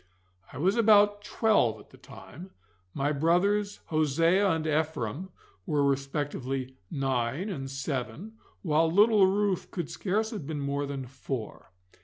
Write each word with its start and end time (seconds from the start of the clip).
I 0.51 0.57
was 0.57 0.77
about 0.77 1.23
twelve 1.23 1.79
at 1.79 1.91
the 1.91 1.97
time, 1.99 2.49
my 2.91 3.11
brothers 3.11 3.81
Hosea 3.89 4.49
and 4.49 4.65
Ephraim 4.65 5.29
were 5.67 5.83
respectively 5.83 6.73
nine 6.89 7.49
and 7.49 7.69
seven, 7.69 8.33
while 8.63 8.91
little 8.91 9.27
Ruth 9.27 9.69
could 9.69 9.91
scarce 9.91 10.31
have 10.31 10.47
been 10.47 10.59
more 10.59 10.87
than 10.87 11.05
four. 11.05 11.71